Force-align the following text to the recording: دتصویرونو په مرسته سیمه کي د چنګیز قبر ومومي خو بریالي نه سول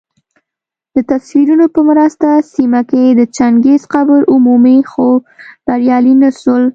دتصویرونو 0.95 1.65
په 1.73 1.79
مرسته 1.89 2.27
سیمه 2.55 2.81
کي 2.89 3.03
د 3.09 3.21
چنګیز 3.37 3.81
قبر 3.93 4.19
ومومي 4.31 4.77
خو 4.91 5.07
بریالي 5.65 6.13
نه 6.21 6.29
سول 6.39 6.63